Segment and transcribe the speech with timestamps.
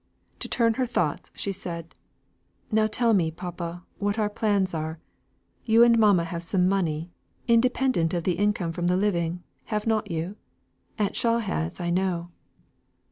[0.39, 1.93] To turn her thoughts, she said:
[2.71, 4.97] "Now tell me, papa, what our plans are.
[5.63, 7.11] You and mamma have some money,
[7.47, 10.09] independent of the income from the living, have you not?
[10.97, 12.31] Aunt Shaw has, I know."